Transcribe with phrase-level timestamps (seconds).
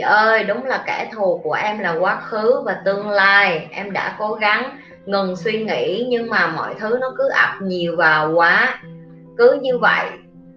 [0.00, 3.68] ơi, đúng là kẻ thù của em là quá khứ và tương lai.
[3.70, 7.96] Em đã cố gắng, ngừng suy nghĩ, nhưng mà mọi thứ nó cứ ập nhiều
[7.96, 8.78] vào quá.
[9.38, 10.06] Cứ như vậy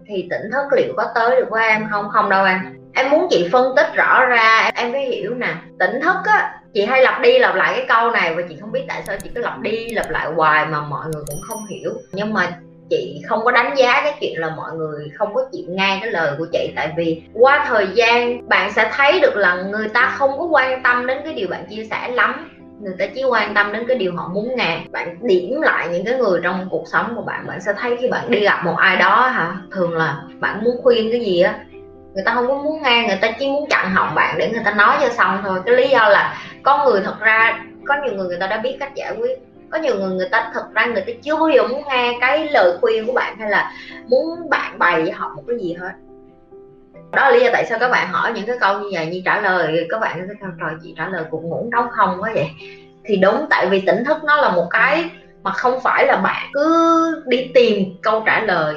[0.07, 2.09] thì tỉnh thức liệu có tới được với em không?
[2.09, 2.59] Không đâu em.
[2.95, 5.53] Em muốn chị phân tích rõ ra, em phải hiểu nè.
[5.79, 8.71] Tỉnh thức á, chị hay lặp đi lặp lại cái câu này và chị không
[8.71, 11.65] biết tại sao chị cứ lặp đi lặp lại hoài mà mọi người cũng không
[11.65, 11.91] hiểu.
[12.11, 12.51] Nhưng mà
[12.93, 16.11] chị không có đánh giá cái chuyện là mọi người không có chịu nghe cái
[16.11, 16.71] lời của chị.
[16.75, 20.83] Tại vì qua thời gian, bạn sẽ thấy được là người ta không có quan
[20.83, 22.49] tâm đến cái điều bạn chia sẻ lắm.
[22.81, 24.79] Người ta chỉ quan tâm đến cái điều họ muốn nghe.
[24.91, 28.07] Bạn điểm lại những cái người trong cuộc sống của bạn bạn sẽ thấy khi
[28.07, 31.59] bạn đi gặp một ai đó hả, thường là bạn muốn khuyên cái gì á,
[32.13, 34.61] người ta không có muốn nghe, người ta chỉ muốn chặn họng bạn để người
[34.65, 35.59] ta nói cho xong thôi.
[35.65, 38.77] Cái lý do là có người, thật ra có nhiều người người ta đã biết
[38.79, 39.39] cách giải quyết
[39.73, 42.49] có nhiều người người ta thật ra người ta chưa bao giờ muốn nghe cái
[42.49, 43.71] lời khuyên của bạn hay là
[44.07, 45.91] muốn bạn bày cho họ một cái gì hết.
[47.11, 49.21] Đó là lý do tại sao các bạn hỏi những cái câu như vậy, như
[49.25, 52.31] trả lời các bạn sẽ câu trời chị trả lời cũng ngủ trống không quá
[52.33, 52.47] vậy?
[53.05, 55.09] Thì đúng, tại vì tỉnh thức nó là một cái
[55.43, 58.75] mà không phải là bạn cứ đi tìm câu trả lời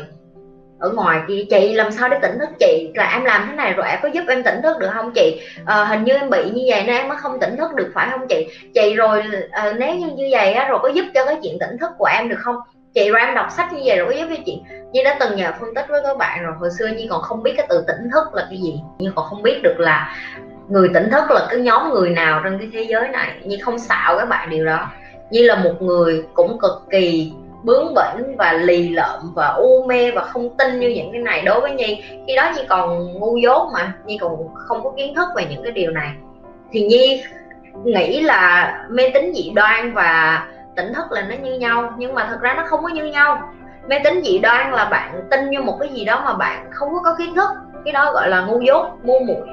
[0.79, 1.45] ở ngoài kia.
[1.51, 2.49] Chị làm sao để tỉnh thức?
[2.59, 5.13] Chị là em làm thế này rồi em có giúp em tỉnh thức được không
[5.13, 5.41] chị?
[5.65, 8.09] À, hình như em bị như vậy nên em mới không tỉnh thức được phải
[8.11, 8.47] không chị?
[8.75, 11.79] Chị rồi à, nếu như như vậy á rồi có giúp cho cái chuyện tỉnh
[11.81, 12.57] thức của em được không?
[12.95, 14.61] Chị rồi em đọc sách như vậy rồi có giúp cho chị?
[14.93, 17.43] Như đã từng nhờ phân tích với các bạn rồi hồi xưa như còn không
[17.43, 18.81] biết cái từ tỉnh thức là cái gì.
[18.99, 20.17] Nhưng còn không biết được là
[20.69, 23.29] người tỉnh thức là cái nhóm người nào trên cái thế giới này.
[23.45, 24.87] Như không xạo các bạn điều đó.
[25.31, 27.33] Như là một người cũng cực kỳ
[27.67, 31.43] bướng bỉnh và lì lợm và u mê và không tin như những cái này
[31.43, 32.05] đối với nhi.
[32.27, 35.63] Khi đó nhi còn ngu dốt mà nhi còn không có kiến thức về những
[35.63, 36.11] cái điều này.
[36.73, 37.25] Thì nhi
[37.85, 40.43] nghĩ là mê tín dị đoan và
[40.77, 43.53] tỉnh thức là nó như nhau nhưng mà thật ra nó không có như nhau.
[43.89, 46.89] Mê tín dị đoan là bạn tin như một cái gì đó mà bạn không
[46.95, 47.51] có, có kiến thức
[47.85, 49.47] cái đó gọi là ngu dốt ngu muội.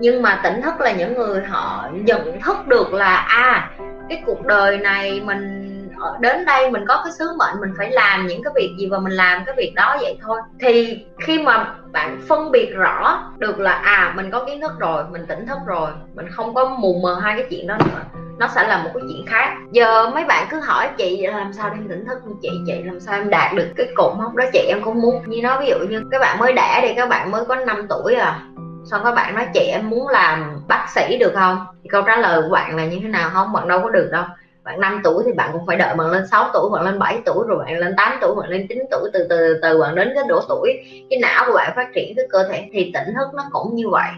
[0.00, 3.70] Nhưng mà tỉnh thức là những người họ nhận thức được là à
[4.08, 5.71] cái cuộc đời này mình
[6.20, 8.98] đến đây mình có cái sứ mệnh mình phải làm những cái việc gì và
[8.98, 10.40] mình làm cái việc đó vậy thôi.
[10.60, 15.04] Thì khi mà bạn phân biệt rõ được là à mình có kiến thức rồi,
[15.10, 18.00] mình tỉnh thức rồi, mình không có mù mờ hai cái chuyện đó nữa,
[18.38, 19.54] nó sẽ là một cái chuyện khác.
[19.70, 22.18] Giờ mấy bạn cứ hỏi chị, làm sao em tỉnh thức?
[22.42, 24.44] Chị chị làm sao em đạt được cái cột mốc đó?
[24.52, 27.08] Chị, em cũng muốn như nó, ví dụ như các bạn mới đẻ đi, các
[27.08, 28.40] bạn mới có 5 tuổi à
[28.84, 31.66] xong các bạn nói, chị, em muốn làm bác sĩ được không?
[31.82, 33.30] Thì câu trả lời của bạn là như thế nào?
[33.32, 34.24] Không, bạn đâu có được đâu
[34.64, 37.22] bạn 5 tuổi thì bạn cũng phải đợi bạn lên 6 tuổi bạn lên 7
[37.24, 40.12] tuổi rồi bạn lên 8 tuổi bạn lên 9 tuổi, từ từ từ bạn đến
[40.14, 43.34] cái độ tuổi cái não của bạn phát triển, cái cơ thể thì tỉnh thức
[43.34, 44.10] nó cũng như vậy.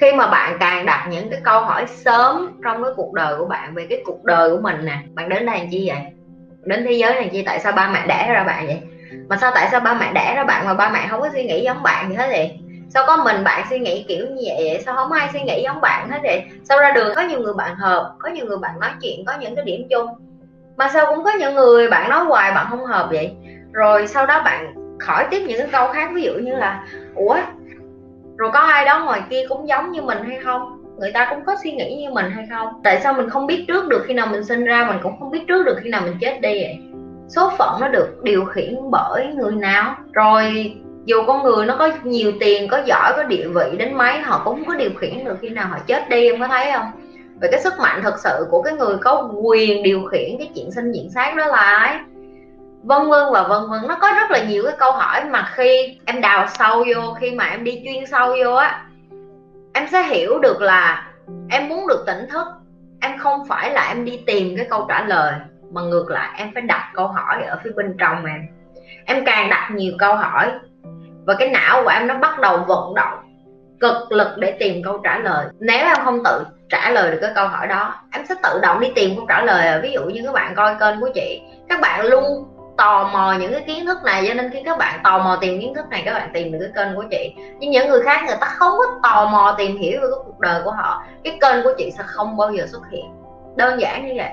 [0.00, 3.46] Khi mà bạn càng đặt những cái câu hỏi sớm trong cái cuộc đời của
[3.46, 6.00] bạn về cái cuộc đời của mình nè, bạn đến đây làm chi vậy?
[6.64, 7.42] Đến thế giới này chi?
[7.42, 8.80] Tại sao ba mẹ đẻ ra bạn vậy?
[9.28, 11.44] Mà sao tại sao ba mẹ đẻ ra bạn mà ba mẹ không có suy
[11.44, 12.58] nghĩ giống bạn gì hết vậy
[12.88, 14.82] sao có mình bạn suy nghĩ kiểu như vậy, vậy?
[14.86, 16.42] Sao không ai suy nghĩ giống bạn hết vậy?
[16.64, 19.32] Sao ra đường có nhiều người bạn hợp có nhiều người bạn nói chuyện có
[19.40, 20.06] những cái điểm chung.
[20.76, 23.36] Mà sao cũng có những người bạn nói hoài bạn không hợp vậy?
[23.72, 27.36] Rồi sau đó bạn khỏi tiếp những cái câu khác ví dụ như là ủa
[28.36, 30.80] rồi có ai đó ngoài kia cũng giống như mình hay không?
[30.98, 32.68] Người ta cũng có suy nghĩ như mình hay không?
[32.84, 35.30] Tại sao mình không biết trước được khi nào mình sinh ra mình cũng không
[35.30, 36.78] biết trước được khi nào mình chết đi vậy?
[37.28, 39.94] Số phận nó được điều khiển bởi người nào?
[40.12, 40.74] Rồi
[41.04, 44.42] dù con người nó có nhiều tiền, có giỏi, có địa vị đến mấy, họ
[44.44, 46.90] cũng không có điều khiển được khi nào họ chết đi, em có thấy không?
[47.40, 50.70] Về cái sức mạnh thật sự của cái người có quyền điều khiển cái chuyện
[50.70, 51.98] sinh chuyện xác đó là ai?
[52.82, 55.98] Vân vân và vân vân, nó có rất là nhiều cái câu hỏi mà khi
[56.04, 58.84] em đào sâu vô, khi mà em đi chuyên sâu vô á,
[59.74, 61.12] em sẽ hiểu được là
[61.50, 62.46] em muốn được tỉnh thức,
[63.00, 65.32] em không phải là em đi tìm cái câu trả lời,
[65.72, 68.40] mà ngược lại em phải đặt câu hỏi ở phía bên trong em.
[69.04, 70.52] Em càng đặt nhiều câu hỏi
[71.26, 73.18] và cái não của em nó bắt đầu vận động
[73.80, 75.46] cực lực để tìm câu trả lời.
[75.60, 78.80] Nếu em không tự trả lời được cái câu hỏi đó, em sẽ tự động
[78.80, 79.80] đi tìm câu trả lời.
[79.82, 82.24] Ví dụ như các bạn coi kênh của chị, các bạn luôn
[82.76, 85.60] tò mò những cái kiến thức này, cho nên khi các bạn tò mò tìm
[85.60, 87.34] kiến thức này, các bạn tìm được cái kênh của chị.
[87.58, 90.40] Nhưng những người khác, người ta không có tò mò tìm hiểu về cái cuộc
[90.40, 93.04] đời của họ, cái kênh của chị sẽ không bao giờ xuất hiện.
[93.56, 94.30] Đơn giản như vậy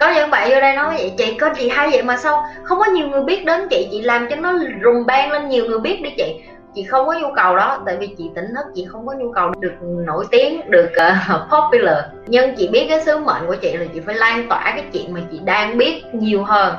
[0.00, 2.78] có những bạn vô đây nói vậy chị có gì hay vậy mà sao không
[2.78, 3.88] có nhiều người biết đến chị?
[3.90, 6.42] Chị làm cho nó rùng beng lên nhiều người biết đi chị.
[6.74, 9.32] Chị không có nhu cầu đó tại vì chị tỉnh thức chị không có nhu
[9.32, 12.04] cầu được nổi tiếng được uh, popular.
[12.26, 15.14] Nhưng chị biết cái sứ mệnh của chị là chị phải lan tỏa cái chuyện
[15.14, 16.74] mà chị đang biết nhiều hơn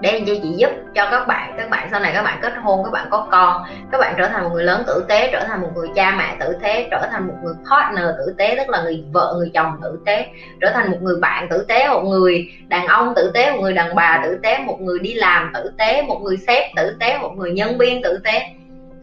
[0.00, 2.84] để làm chị giúp cho các bạn các bạn sau này các bạn kết hôn,
[2.84, 3.62] các bạn có con,
[3.92, 6.36] các bạn trở thành một người lớn tử tế, trở thành một người cha mẹ
[6.40, 9.72] tử tế, trở thành một người partner tử tế, tức là người vợ, người chồng
[9.82, 10.26] tử tế,
[10.60, 13.72] trở thành một người bạn tử tế, một người đàn ông tử tế, một người
[13.72, 17.18] đàn bà tử tế, một người đi làm tử tế, một người sếp tử tế,
[17.18, 18.40] một người nhân viên tử tế.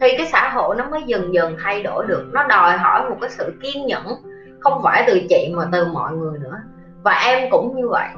[0.00, 2.24] Thì cái xã hội nó mới dần dần thay đổi được.
[2.32, 4.06] Nó đòi hỏi một cái sự kiên nhẫn,
[4.60, 6.56] không phải từ chị mà từ mọi người nữa.
[7.02, 8.08] Và em cũng như vậy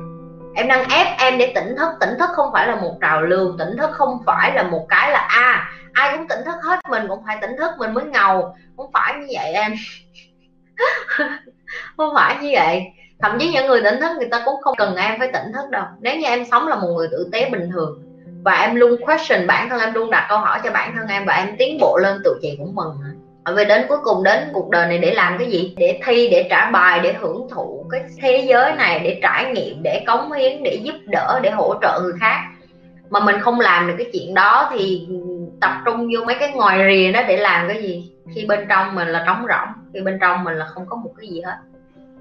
[0.55, 1.88] em đang ép em để tỉnh thức.
[2.00, 3.55] Tỉnh thức không phải là một trào lưu.
[3.58, 5.41] Tỉnh thức không phải là một cái là a.
[5.41, 8.55] À, ai cũng tỉnh thức hết mình cũng phải tỉnh thức mình mới ngầu.
[8.76, 9.75] Không phải như vậy em.
[11.97, 12.82] Không phải như vậy.
[13.23, 15.70] Thậm chí những người tỉnh thức người ta cũng không cần em phải tỉnh thức
[15.70, 15.85] đâu.
[16.00, 18.03] Nếu như em sống là một người tử tế bình thường
[18.44, 21.25] và em luôn question bản thân em luôn đặt câu hỏi cho bản thân em
[21.26, 22.96] và em tiến bộ lên tự chị cũng mừng
[23.57, 25.75] vì đến cuối cùng, đến cuộc đời này để làm cái gì?
[25.77, 29.83] Để thi, để trả bài, để hưởng thụ cái thế giới này, để trải nghiệm,
[29.83, 32.41] để cống hiến, để giúp đỡ, để hỗ trợ người khác.
[33.11, 35.07] Mà mình không làm được cái chuyện đó thì
[35.61, 38.13] tập trung vô mấy cái ngoài rìa đó để làm cái gì?
[38.35, 41.11] Khi bên trong mình là trống rỗng, khi bên trong mình là không có một
[41.19, 41.57] cái gì hết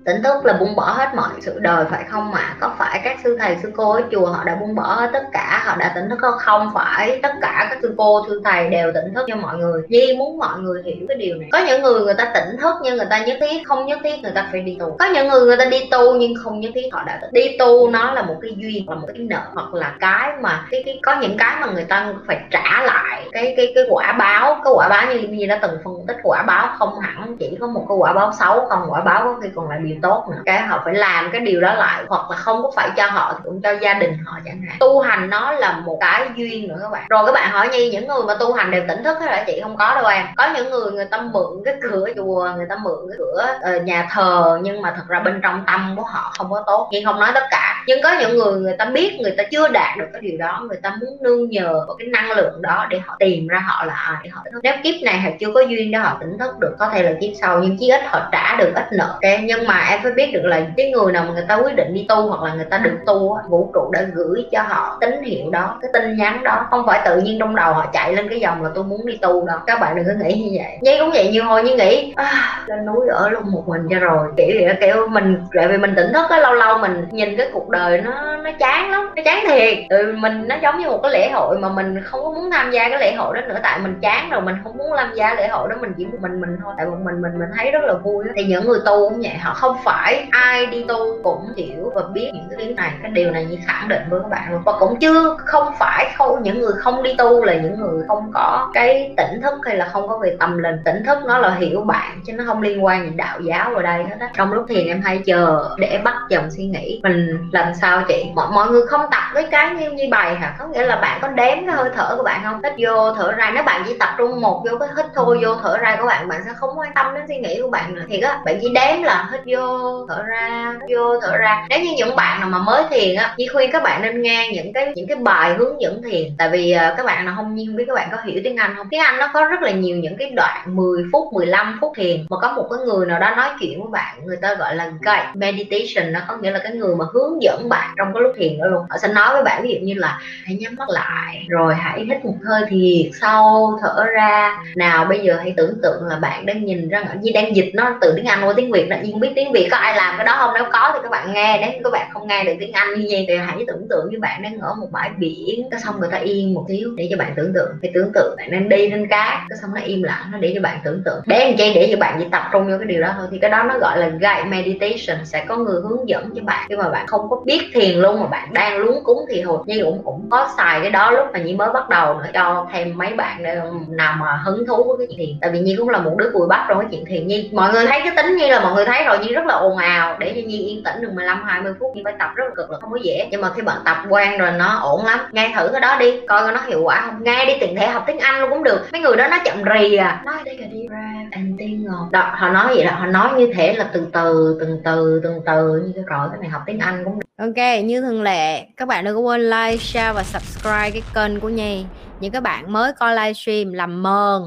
[0.06, 2.42] tỉnh thức là buông bỏ hết mọi sự đời phải không ạ?
[2.42, 2.56] À?
[2.60, 5.24] có phải các sư thầy sư cô ở chùa họ đã buông bỏ hết tất
[5.32, 6.34] cả họ đã tỉnh thức không?
[6.38, 7.20] Không phải.
[7.24, 9.82] Tất cả các sư cô sư thầy đều tỉnh thức cho mọi người.
[9.88, 11.50] Nhi muốn mọi người hiểu cái điều này.
[11.52, 14.16] Có những người người ta tỉnh thức nhưng người ta nhất thiết không nhất thiết
[14.24, 14.96] người ta phải đi tu.
[15.00, 17.30] Có những người người ta đi tu nhưng không nhất thiết họ đã tỉnh.
[17.34, 20.66] đi tu nó là một cái duyên là một cái nợ hoặc là cái mà
[20.72, 24.12] cái, cái có những cái mà người ta phải trả lại cái cái cái quả
[24.12, 24.60] báo.
[24.64, 27.68] Cái quả báo như như đã từng phân tích quả báo không hẳn chỉ có
[27.68, 30.42] một cái quả báo xấu không quả báo có khi còn lại điều tốt nữa.
[30.46, 33.34] Cái họ phải làm cái điều đó lại hoặc là không có phải cho họ
[33.34, 34.78] thì cũng cho gia đình họ chẳng hạn.
[34.80, 37.06] Tu hành nó là một cái duyên nữa các bạn.
[37.10, 39.44] Rồi các bạn hỏi như những người mà tu hành đều tỉnh thức hay là
[39.48, 40.26] chị không có đâu em.
[40.38, 43.48] Có những người người ta mượn cái cửa chùa người ta mượn cái cửa
[43.78, 46.90] uh, nhà thờ nhưng mà thật ra bên trong tâm của họ không có tốt.
[46.92, 49.68] Nhưng không nói tất cả nhưng có những người người ta biết người ta chưa
[49.68, 52.88] đạt được cái điều đó người ta muốn nương nhờ vào cái năng lượng đó
[52.90, 55.62] để họ tìm ra họ là ai để họ nếu kiếp này họ chưa có
[55.62, 58.30] duyên để họ tỉnh thức được có thể là kiếp sau nhưng chí ít họ
[58.32, 59.44] trả được ít nợ okay?
[59.44, 61.94] nhưng mà em phải biết được là cái người nào mà người ta quyết định
[61.94, 65.24] đi tu hoặc là người ta được tu vũ trụ đã gửi cho họ tín
[65.24, 68.30] hiệu đó cái tin nhắn đó không phải tự nhiên trong đầu họ chạy lên
[68.30, 70.78] cái dòng là tôi muốn đi tu đâu các bạn đừng có nghĩ như vậy.
[70.82, 74.00] Nhi cũng vậy nhiều hồi như nghĩ à, lên núi ở luôn một mình cho
[74.00, 74.28] rồi.
[74.38, 77.50] Kiểu vậy kiểu mình tại vì mình tỉnh thức á lâu lâu mình nhìn cái
[77.54, 79.78] cuộc đời nó nó chán lắm nó chán thiệt.
[79.90, 82.72] Ừ, mình nó giống như một cái lễ hội mà mình không có muốn tham
[82.72, 85.34] gia cái lễ hội đó nữa tại mình chán rồi mình không muốn tham gia
[85.34, 86.74] lễ hội đó mình chỉ một mình mình thôi.
[86.78, 89.34] Tại một mình mình mình thấy rất là vui thì những người tu cũng vậy
[89.40, 92.92] họ không phải ai đi tu cũng hiểu và biết những cái điều này.
[93.02, 96.44] Cái điều này như khẳng định với các bạn và cũng chưa không phải không
[96.44, 99.86] những người không đi tu là những người không có cái tỉnh thức hay là
[99.86, 100.76] không có về tâm linh.
[100.86, 103.82] Tỉnh thức nó là hiểu bạn chứ nó không liên quan gì đạo giáo vào
[103.82, 104.30] đây hết á.
[104.34, 107.00] Trong lúc thiền em hay chờ để bắt dòng suy nghĩ.
[107.04, 108.26] Mình làm sao chị?
[108.36, 110.56] Mọi, mọi người không tập với cái như như bài hả?
[110.60, 112.62] Có nghĩa là bạn có đếm cái hơi thở của bạn không?
[112.64, 113.52] Hít vô thở ra.
[113.54, 116.28] Nếu bạn chỉ tập trung một vô cái hít thôi vô thở ra của bạn
[116.28, 118.02] bạn sẽ không quan tâm đến suy nghĩ của bạn nữa.
[118.10, 119.68] Thì á bạn chỉ đếm là hít vô
[120.10, 121.66] thở ra vô thở ra.
[121.70, 124.50] Nếu như những bạn nào mà mới thiền á Nhi khuyên các bạn nên nghe
[124.54, 126.24] những cái những cái bài hướng dẫn thiền.
[126.38, 128.74] Tại vì uh, các bạn nào không nhiên biết các bạn có hiểu tiếng Anh
[128.78, 128.88] không?
[128.90, 132.26] Tiếng Anh nó có rất là nhiều những cái đoạn 10 phút 15 phút thiền.
[132.30, 134.92] Mà có một cái người nào đó nói chuyện với bạn người ta gọi là
[135.02, 138.24] guide meditation nó có nghĩa là cái người mà hướng dẫn dẫn bạn trong cái
[138.24, 138.86] lúc thiền đó luôn.
[138.90, 142.06] Họ sẽ nói với bạn, ví dụ như là, hãy nhắm mắt lại, rồi hãy
[142.10, 144.58] hít một hơi thiệt sâu, thở ra.
[144.76, 147.98] Nào bây giờ hãy tưởng tượng là bạn đang nhìn ra như đang dịch nó
[148.02, 150.14] từ tiếng Anh qua tiếng Việt đó, nhưng không biết tiếng Việt có ai làm
[150.18, 150.52] cái đó không?
[150.54, 153.08] Nếu có thì các bạn nghe, nếu các bạn không nghe được tiếng anh như
[153.12, 156.10] vậy thì hãy tưởng tượng như bạn đang ở một bãi biển, cái xong người
[156.12, 157.72] ta yên một xíu để cho bạn tưởng tượng.
[157.82, 160.52] Thì tưởng tượng bạn đang đi trên cát, cái xong nó im lặng, nó để
[160.56, 161.22] cho bạn tưởng tượng.
[161.26, 163.38] Để làm chi để cho bạn chỉ tập trung vô cái điều đó thôi, thì
[163.40, 166.66] cái đó nó gọi là guide meditation, sẽ có người hướng dẫn cho bạn.
[166.70, 169.58] Nhưng mà bạn không có biết thiền luôn mà bạn đang luống cúng thì hồi
[169.66, 172.68] Nhi cũng cũng có xài cái đó lúc mà Nhi mới bắt đầu nữa cho
[172.74, 175.38] thêm mấy bạn ừ, nào mà hứng thú với cái chuyện thiền.
[175.42, 177.28] Tại vì nhi cũng là một đứa cùi bắp trong cái chuyện thiền.
[177.28, 179.54] Nhi, mọi người thấy cái tính như là mọi người thấy rồi, nhi rất là
[179.54, 181.96] ồn ào để cho Nhi yên tĩnh được 15 20 phút.
[181.96, 183.28] Nhi phải tập rất là cực là không có dễ.
[183.32, 185.20] Nhưng mà khi bạn tập quen rồi nó ổn lắm.
[185.32, 187.24] Nghe thử cái đó đi, coi coi nó hiệu quả không.
[187.24, 188.88] Nghe đi tiện thể học tiếng Anh luôn cũng được.
[188.92, 190.22] Mấy người đó nó chậm rì à.
[190.26, 192.08] Nói đây là đi ra anh tiên ngọt.
[192.12, 192.92] Đó, họ nói vậy đó.
[192.92, 195.84] Họ nói như thế là từ từ, từng từ từng từ.
[195.86, 197.29] Như cái rồi, cái này học tiếng Anh cũng được.
[197.40, 201.40] Ok, như thường lệ, các bạn đừng có quên like, share và subscribe cái kênh
[201.40, 201.86] của Nhi.
[202.20, 204.42] Những các bạn mới coi livestream làm mờn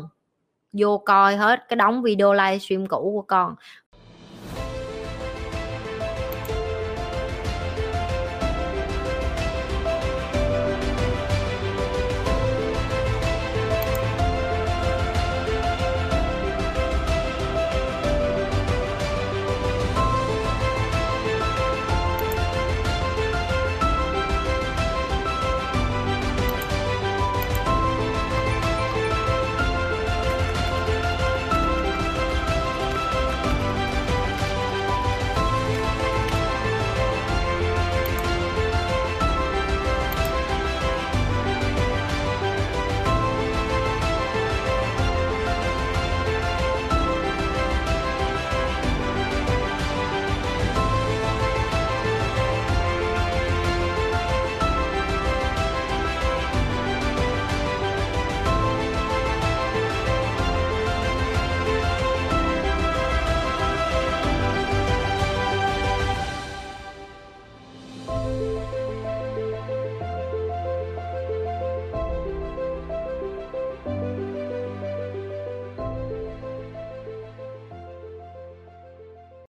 [0.73, 3.55] vô coi hết cái đóng video livestream cũ của con